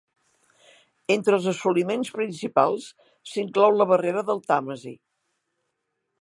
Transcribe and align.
Entre 1.15 1.37
els 1.37 1.49
assoliments 1.51 2.09
principals, 2.15 2.87
s'inclou 3.33 3.77
la 3.83 3.89
barrera 3.93 4.25
del 4.31 4.43
Tàmesi. 4.49 4.97